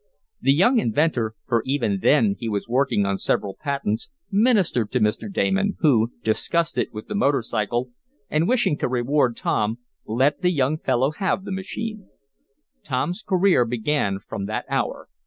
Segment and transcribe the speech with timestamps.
[0.41, 5.31] The young inventor (for even then he was working on several patents) ministered to Mr.
[5.31, 7.91] Damon, who, disgusted with the motor cycle,
[8.27, 9.77] and wishing to reward Tom,
[10.07, 12.09] let the young fellow have the machine.
[12.83, 15.07] Tom's career began from that hour.